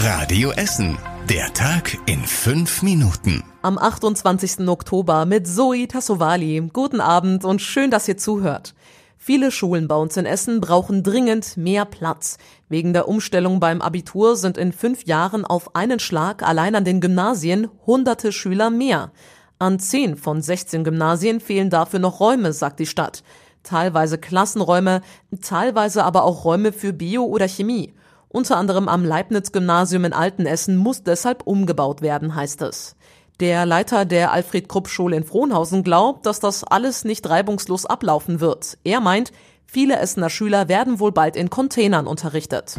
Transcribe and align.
Radio 0.00 0.52
Essen. 0.52 0.96
Der 1.28 1.52
Tag 1.54 1.98
in 2.06 2.20
fünf 2.20 2.82
Minuten. 2.84 3.42
Am 3.62 3.78
28. 3.78 4.68
Oktober 4.68 5.26
mit 5.26 5.48
Zoe 5.48 5.88
Tassovali. 5.88 6.70
Guten 6.72 7.00
Abend 7.00 7.44
und 7.44 7.60
schön, 7.60 7.90
dass 7.90 8.06
ihr 8.06 8.16
zuhört. 8.16 8.76
Viele 9.16 9.50
Schulen 9.50 9.88
bei 9.88 9.96
uns 9.96 10.16
in 10.16 10.24
Essen 10.24 10.60
brauchen 10.60 11.02
dringend 11.02 11.56
mehr 11.56 11.84
Platz. 11.84 12.38
Wegen 12.68 12.92
der 12.92 13.08
Umstellung 13.08 13.58
beim 13.58 13.82
Abitur 13.82 14.36
sind 14.36 14.56
in 14.56 14.70
fünf 14.70 15.04
Jahren 15.04 15.44
auf 15.44 15.74
einen 15.74 15.98
Schlag 15.98 16.44
allein 16.44 16.76
an 16.76 16.84
den 16.84 17.00
Gymnasien 17.00 17.68
hunderte 17.84 18.30
Schüler 18.30 18.70
mehr. 18.70 19.10
An 19.58 19.80
zehn 19.80 20.16
von 20.16 20.40
16 20.40 20.84
Gymnasien 20.84 21.40
fehlen 21.40 21.70
dafür 21.70 21.98
noch 21.98 22.20
Räume, 22.20 22.52
sagt 22.52 22.78
die 22.78 22.86
Stadt. 22.86 23.24
Teilweise 23.64 24.16
Klassenräume, 24.16 25.00
teilweise 25.42 26.04
aber 26.04 26.22
auch 26.22 26.44
Räume 26.44 26.70
für 26.70 26.92
Bio 26.92 27.24
oder 27.24 27.48
Chemie. 27.48 27.94
Unter 28.30 28.58
anderem 28.58 28.88
am 28.88 29.04
Leibniz-Gymnasium 29.04 30.04
in 30.04 30.12
Altenessen 30.12 30.76
muss 30.76 31.02
deshalb 31.02 31.46
umgebaut 31.46 32.02
werden, 32.02 32.34
heißt 32.34 32.60
es. 32.62 32.94
Der 33.40 33.64
Leiter 33.64 34.04
der 34.04 34.32
Alfred-Krupp-Schule 34.32 35.16
in 35.16 35.24
Frohnhausen 35.24 35.82
glaubt, 35.82 36.26
dass 36.26 36.38
das 36.38 36.64
alles 36.64 37.04
nicht 37.04 37.28
reibungslos 37.28 37.86
ablaufen 37.86 38.40
wird. 38.40 38.76
Er 38.84 39.00
meint, 39.00 39.32
viele 39.64 39.96
Essener 39.98 40.28
Schüler 40.28 40.68
werden 40.68 41.00
wohl 41.00 41.12
bald 41.12 41.36
in 41.36 41.48
Containern 41.48 42.06
unterrichtet. 42.06 42.76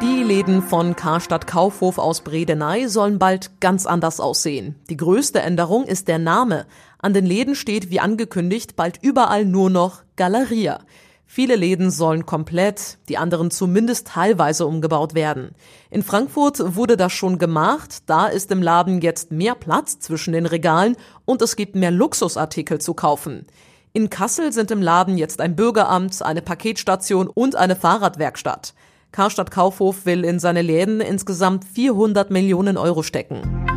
Die 0.00 0.22
Läden 0.22 0.62
von 0.62 0.96
Karstadt 0.96 1.46
Kaufhof 1.46 1.98
aus 1.98 2.22
Bredeney 2.22 2.88
sollen 2.88 3.18
bald 3.18 3.60
ganz 3.60 3.86
anders 3.86 4.20
aussehen. 4.20 4.76
Die 4.88 4.96
größte 4.96 5.40
Änderung 5.40 5.84
ist 5.84 6.08
der 6.08 6.18
Name. 6.18 6.66
An 6.98 7.12
den 7.12 7.26
Läden 7.26 7.56
steht 7.56 7.90
wie 7.90 8.00
angekündigt 8.00 8.74
bald 8.74 9.02
überall 9.02 9.44
nur 9.44 9.68
noch 9.68 10.02
Galeria. 10.16 10.80
Viele 11.34 11.56
Läden 11.56 11.90
sollen 11.90 12.26
komplett, 12.26 12.98
die 13.08 13.16
anderen 13.16 13.50
zumindest 13.50 14.08
teilweise 14.08 14.66
umgebaut 14.66 15.14
werden. 15.14 15.52
In 15.88 16.02
Frankfurt 16.02 16.76
wurde 16.76 16.98
das 16.98 17.14
schon 17.14 17.38
gemacht, 17.38 18.02
da 18.04 18.26
ist 18.26 18.50
im 18.50 18.60
Laden 18.60 19.00
jetzt 19.00 19.32
mehr 19.32 19.54
Platz 19.54 19.98
zwischen 19.98 20.34
den 20.34 20.44
Regalen 20.44 20.94
und 21.24 21.40
es 21.40 21.56
gibt 21.56 21.74
mehr 21.74 21.90
Luxusartikel 21.90 22.82
zu 22.82 22.92
kaufen. 22.92 23.46
In 23.94 24.10
Kassel 24.10 24.52
sind 24.52 24.70
im 24.70 24.82
Laden 24.82 25.16
jetzt 25.16 25.40
ein 25.40 25.56
Bürgeramt, 25.56 26.20
eine 26.20 26.42
Paketstation 26.42 27.28
und 27.28 27.56
eine 27.56 27.76
Fahrradwerkstatt. 27.76 28.74
Karstadt 29.10 29.50
Kaufhof 29.50 30.04
will 30.04 30.26
in 30.26 30.38
seine 30.38 30.60
Läden 30.60 31.00
insgesamt 31.00 31.64
400 31.64 32.30
Millionen 32.30 32.76
Euro 32.76 33.02
stecken. 33.02 33.71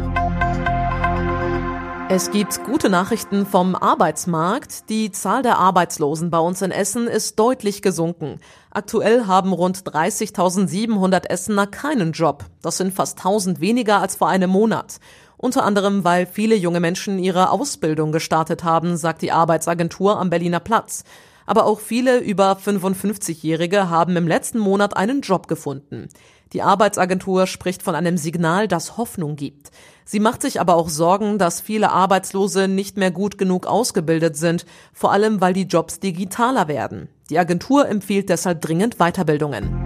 Es 2.07 2.29
gibt 2.29 2.63
gute 2.63 2.87
Nachrichten 2.87 3.47
vom 3.47 3.75
Arbeitsmarkt. 3.75 4.89
Die 4.89 5.11
Zahl 5.11 5.41
der 5.41 5.57
Arbeitslosen 5.57 6.29
bei 6.29 6.37
uns 6.37 6.61
in 6.61 6.69
Essen 6.69 7.07
ist 7.07 7.39
deutlich 7.39 7.81
gesunken. 7.81 8.39
Aktuell 8.69 9.25
haben 9.25 9.51
rund 9.51 9.79
30.700 9.79 11.25
Essener 11.27 11.65
keinen 11.65 12.11
Job. 12.11 12.45
Das 12.61 12.77
sind 12.77 12.93
fast 12.93 13.17
1000 13.17 13.59
weniger 13.59 14.01
als 14.01 14.17
vor 14.17 14.29
einem 14.29 14.51
Monat. 14.51 14.99
Unter 15.37 15.63
anderem, 15.63 16.03
weil 16.03 16.27
viele 16.27 16.55
junge 16.55 16.79
Menschen 16.79 17.17
ihre 17.17 17.49
Ausbildung 17.49 18.11
gestartet 18.11 18.63
haben, 18.63 18.97
sagt 18.97 19.23
die 19.23 19.31
Arbeitsagentur 19.31 20.19
am 20.19 20.29
Berliner 20.29 20.59
Platz. 20.59 21.05
Aber 21.47 21.65
auch 21.65 21.79
viele 21.79 22.19
über 22.19 22.53
55-Jährige 22.53 23.89
haben 23.89 24.15
im 24.15 24.27
letzten 24.27 24.59
Monat 24.59 24.95
einen 24.95 25.21
Job 25.21 25.47
gefunden. 25.47 26.09
Die 26.53 26.61
Arbeitsagentur 26.61 27.47
spricht 27.47 27.83
von 27.83 27.95
einem 27.95 28.17
Signal, 28.17 28.67
das 28.67 28.97
Hoffnung 28.97 29.35
gibt. 29.35 29.71
Sie 30.05 30.19
macht 30.19 30.41
sich 30.41 30.61
aber 30.61 30.75
auch 30.75 30.89
Sorgen, 30.89 31.39
dass 31.39 31.61
viele 31.61 31.91
Arbeitslose 31.91 32.67
nicht 32.67 32.97
mehr 32.97 33.11
gut 33.11 33.37
genug 33.37 33.65
ausgebildet 33.65 34.37
sind, 34.37 34.65
vor 34.93 35.11
allem 35.11 35.41
weil 35.41 35.53
die 35.53 35.63
Jobs 35.63 35.99
digitaler 35.99 36.67
werden. 36.67 37.09
Die 37.29 37.39
Agentur 37.39 37.87
empfiehlt 37.87 38.29
deshalb 38.29 38.61
dringend 38.61 38.97
Weiterbildungen. 38.97 39.83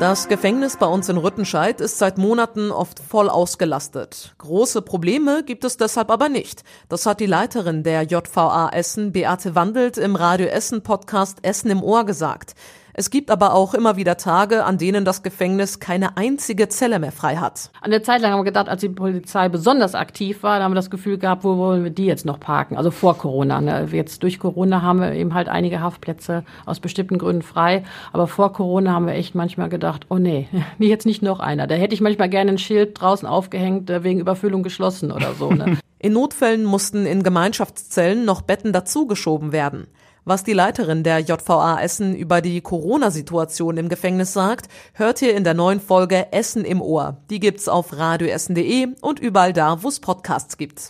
Das 0.00 0.28
Gefängnis 0.28 0.76
bei 0.76 0.86
uns 0.86 1.08
in 1.08 1.16
Rüttenscheid 1.16 1.80
ist 1.80 1.98
seit 1.98 2.18
Monaten 2.18 2.70
oft 2.70 3.00
voll 3.00 3.28
ausgelastet. 3.28 4.32
Große 4.38 4.80
Probleme 4.80 5.42
gibt 5.42 5.64
es 5.64 5.76
deshalb 5.76 6.12
aber 6.12 6.28
nicht. 6.28 6.62
Das 6.88 7.04
hat 7.04 7.18
die 7.18 7.26
Leiterin 7.26 7.82
der 7.82 8.02
JVA 8.02 8.68
Essen, 8.68 9.10
Beate 9.10 9.56
Wandelt, 9.56 9.98
im 9.98 10.14
Radio 10.14 10.46
Essen 10.46 10.82
Podcast 10.84 11.38
Essen 11.42 11.72
im 11.72 11.82
Ohr 11.82 12.04
gesagt. 12.04 12.54
Es 12.98 13.10
gibt 13.10 13.30
aber 13.30 13.54
auch 13.54 13.74
immer 13.74 13.96
wieder 13.96 14.16
Tage, 14.16 14.64
an 14.64 14.76
denen 14.76 15.04
das 15.04 15.22
Gefängnis 15.22 15.78
keine 15.78 16.16
einzige 16.16 16.68
Zelle 16.68 16.98
mehr 16.98 17.12
frei 17.12 17.36
hat. 17.36 17.70
An 17.80 17.92
der 17.92 18.02
Zeit 18.02 18.20
lang 18.20 18.32
haben 18.32 18.40
wir 18.40 18.44
gedacht, 18.44 18.68
als 18.68 18.80
die 18.80 18.88
Polizei 18.88 19.48
besonders 19.48 19.94
aktiv 19.94 20.42
war, 20.42 20.58
da 20.58 20.64
haben 20.64 20.72
wir 20.72 20.82
das 20.82 20.90
Gefühl 20.90 21.16
gehabt, 21.16 21.44
wo 21.44 21.56
wollen 21.58 21.84
wir 21.84 21.92
die 21.92 22.06
jetzt 22.06 22.26
noch 22.26 22.40
parken? 22.40 22.76
Also 22.76 22.90
vor 22.90 23.16
Corona. 23.16 23.60
Ne? 23.60 23.86
Jetzt 23.92 24.24
durch 24.24 24.40
Corona 24.40 24.82
haben 24.82 24.98
wir 25.00 25.12
eben 25.12 25.32
halt 25.32 25.48
einige 25.48 25.80
Haftplätze 25.80 26.42
aus 26.66 26.80
bestimmten 26.80 27.18
Gründen 27.18 27.42
frei. 27.42 27.84
Aber 28.12 28.26
vor 28.26 28.52
Corona 28.52 28.94
haben 28.94 29.06
wir 29.06 29.14
echt 29.14 29.36
manchmal 29.36 29.68
gedacht, 29.68 30.06
oh 30.08 30.18
nee, 30.18 30.48
wie 30.78 30.88
jetzt 30.88 31.06
nicht 31.06 31.22
noch 31.22 31.38
einer. 31.38 31.68
Da 31.68 31.76
hätte 31.76 31.94
ich 31.94 32.00
manchmal 32.00 32.28
gerne 32.28 32.50
ein 32.50 32.58
Schild 32.58 33.00
draußen 33.00 33.28
aufgehängt, 33.28 33.90
äh, 33.90 34.02
wegen 34.02 34.18
Überfüllung 34.18 34.64
geschlossen 34.64 35.12
oder 35.12 35.34
so. 35.34 35.52
Ne? 35.52 35.78
In 36.00 36.14
Notfällen 36.14 36.64
mussten 36.64 37.06
in 37.06 37.24
Gemeinschaftszellen 37.24 38.24
noch 38.24 38.42
Betten 38.42 38.72
dazugeschoben 38.72 39.50
werden. 39.50 39.88
Was 40.28 40.44
die 40.44 40.52
Leiterin 40.52 41.04
der 41.04 41.20
JVA 41.20 41.80
Essen 41.80 42.14
über 42.14 42.42
die 42.42 42.60
Corona-Situation 42.60 43.78
im 43.78 43.88
Gefängnis 43.88 44.34
sagt, 44.34 44.68
hört 44.92 45.22
ihr 45.22 45.34
in 45.34 45.42
der 45.42 45.54
neuen 45.54 45.80
Folge 45.80 46.34
Essen 46.34 46.66
im 46.66 46.82
Ohr. 46.82 47.16
Die 47.30 47.40
gibt's 47.40 47.66
auf 47.66 47.96
radioessen.de 47.96 48.88
und 49.00 49.20
überall 49.20 49.54
da, 49.54 49.82
wo 49.82 49.88
es 49.88 50.00
Podcasts 50.00 50.58
gibt. 50.58 50.88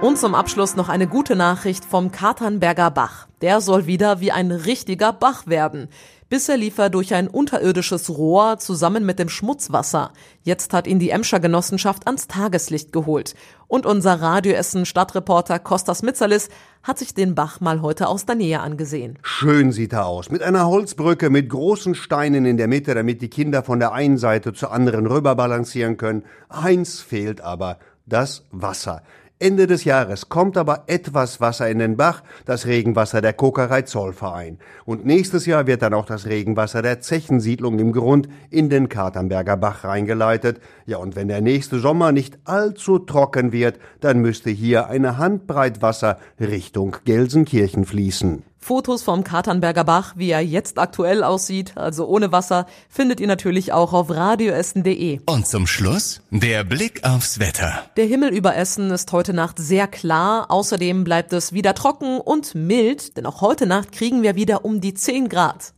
Und 0.00 0.16
zum 0.16 0.36
Abschluss 0.36 0.76
noch 0.76 0.88
eine 0.88 1.08
gute 1.08 1.34
Nachricht 1.34 1.84
vom 1.84 2.12
Katernberger 2.12 2.92
Bach. 2.92 3.26
Der 3.40 3.60
soll 3.60 3.86
wieder 3.86 4.20
wie 4.20 4.30
ein 4.30 4.52
richtiger 4.52 5.12
Bach 5.12 5.48
werden. 5.48 5.88
Bisher 6.28 6.56
lief 6.56 6.78
er 6.78 6.88
durch 6.88 7.14
ein 7.14 7.26
unterirdisches 7.26 8.08
Rohr 8.08 8.58
zusammen 8.58 9.04
mit 9.04 9.18
dem 9.18 9.28
Schmutzwasser. 9.28 10.12
Jetzt 10.44 10.72
hat 10.72 10.86
ihn 10.86 11.00
die 11.00 11.10
Emscher 11.10 11.40
Genossenschaft 11.40 12.06
ans 12.06 12.28
Tageslicht 12.28 12.92
geholt. 12.92 13.34
Und 13.66 13.86
unser 13.86 14.20
Radioessen 14.20 14.86
Stadtreporter 14.86 15.58
Kostas 15.58 16.04
Mitzalis 16.04 16.48
hat 16.84 17.00
sich 17.00 17.12
den 17.12 17.34
Bach 17.34 17.60
mal 17.60 17.82
heute 17.82 18.06
aus 18.06 18.24
der 18.24 18.36
Nähe 18.36 18.60
angesehen. 18.60 19.18
Schön 19.22 19.72
sieht 19.72 19.94
er 19.94 20.06
aus. 20.06 20.30
Mit 20.30 20.44
einer 20.44 20.68
Holzbrücke 20.68 21.28
mit 21.28 21.48
großen 21.48 21.96
Steinen 21.96 22.44
in 22.46 22.56
der 22.56 22.68
Mitte, 22.68 22.94
damit 22.94 23.20
die 23.20 23.30
Kinder 23.30 23.64
von 23.64 23.80
der 23.80 23.90
einen 23.92 24.16
Seite 24.16 24.52
zur 24.52 24.70
anderen 24.70 25.08
rüber 25.08 25.34
balancieren 25.34 25.96
können. 25.96 26.22
Eins 26.48 27.00
fehlt 27.00 27.40
aber. 27.40 27.78
Das 28.06 28.44
Wasser. 28.52 29.02
Ende 29.40 29.68
des 29.68 29.84
Jahres 29.84 30.28
kommt 30.28 30.56
aber 30.56 30.84
etwas 30.88 31.40
Wasser 31.40 31.70
in 31.70 31.78
den 31.78 31.96
Bach, 31.96 32.24
das 32.44 32.66
Regenwasser 32.66 33.20
der 33.20 33.32
Kokerei 33.32 33.82
Zollverein. 33.82 34.58
Und 34.84 35.06
nächstes 35.06 35.46
Jahr 35.46 35.68
wird 35.68 35.82
dann 35.82 35.94
auch 35.94 36.06
das 36.06 36.26
Regenwasser 36.26 36.82
der 36.82 37.00
Zechensiedlung 37.00 37.78
im 37.78 37.92
Grund 37.92 38.28
in 38.50 38.68
den 38.68 38.88
Katernberger 38.88 39.56
Bach 39.56 39.84
reingeleitet. 39.84 40.60
Ja, 40.86 40.96
und 40.96 41.14
wenn 41.14 41.28
der 41.28 41.40
nächste 41.40 41.78
Sommer 41.78 42.10
nicht 42.10 42.36
allzu 42.44 42.98
trocken 42.98 43.52
wird, 43.52 43.78
dann 44.00 44.18
müsste 44.18 44.50
hier 44.50 44.88
eine 44.88 45.18
Handbreit 45.18 45.82
Wasser 45.82 46.18
Richtung 46.40 46.96
Gelsenkirchen 47.04 47.84
fließen. 47.84 48.47
Fotos 48.60 49.02
vom 49.02 49.24
Katernberger 49.24 49.84
Bach, 49.84 50.14
wie 50.16 50.30
er 50.30 50.40
jetzt 50.40 50.78
aktuell 50.78 51.22
aussieht, 51.22 51.72
also 51.76 52.06
ohne 52.06 52.32
Wasser, 52.32 52.66
findet 52.88 53.20
ihr 53.20 53.26
natürlich 53.26 53.72
auch 53.72 53.92
auf 53.92 54.10
radioessen.de. 54.10 55.20
Und 55.26 55.46
zum 55.46 55.66
Schluss 55.66 56.20
der 56.30 56.64
Blick 56.64 57.04
aufs 57.04 57.38
Wetter. 57.38 57.84
Der 57.96 58.06
Himmel 58.06 58.30
über 58.30 58.56
Essen 58.56 58.90
ist 58.90 59.12
heute 59.12 59.32
Nacht 59.32 59.58
sehr 59.58 59.86
klar. 59.86 60.50
Außerdem 60.50 61.04
bleibt 61.04 61.32
es 61.32 61.52
wieder 61.52 61.74
trocken 61.74 62.20
und 62.20 62.54
mild, 62.54 63.16
denn 63.16 63.26
auch 63.26 63.40
heute 63.40 63.66
Nacht 63.66 63.92
kriegen 63.92 64.22
wir 64.22 64.34
wieder 64.34 64.64
um 64.64 64.80
die 64.80 64.94
10 64.94 65.28
Grad. 65.28 65.72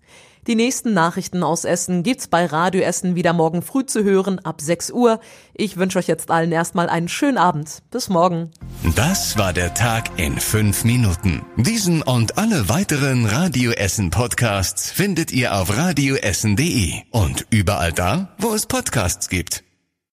Die 0.46 0.54
nächsten 0.54 0.94
Nachrichten 0.94 1.42
aus 1.42 1.64
Essen 1.64 2.02
gibt's 2.02 2.26
bei 2.26 2.46
Radio 2.46 2.80
Essen 2.80 3.14
wieder 3.14 3.32
morgen 3.32 3.62
früh 3.62 3.84
zu 3.84 4.04
hören 4.04 4.38
ab 4.38 4.60
6 4.60 4.90
Uhr. 4.90 5.20
Ich 5.54 5.76
wünsche 5.76 5.98
euch 5.98 6.06
jetzt 6.06 6.30
allen 6.30 6.50
erstmal 6.50 6.88
einen 6.88 7.08
schönen 7.08 7.38
Abend. 7.38 7.82
Bis 7.90 8.08
morgen. 8.08 8.50
Das 8.96 9.36
war 9.36 9.52
der 9.52 9.74
Tag 9.74 10.18
in 10.18 10.38
fünf 10.40 10.84
Minuten. 10.84 11.42
Diesen 11.56 12.02
und 12.02 12.38
alle 12.38 12.68
weiteren 12.68 13.26
Radio 13.26 13.72
Essen 13.72 14.10
Podcasts 14.10 14.90
findet 14.90 15.30
ihr 15.30 15.54
auf 15.54 15.76
radioessen.de 15.76 16.94
und 17.10 17.46
überall 17.50 17.92
da, 17.92 18.34
wo 18.38 18.54
es 18.54 18.66
Podcasts 18.66 19.28
gibt. 19.28 19.62